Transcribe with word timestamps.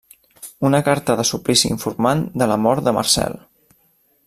Una 0.69 0.79
carta 0.87 1.15
de 1.19 1.25
Sulpici 1.31 1.71
informant 1.75 2.25
de 2.43 2.49
la 2.53 2.59
mort 2.65 2.89
de 2.89 2.95
Marcel. 3.01 3.39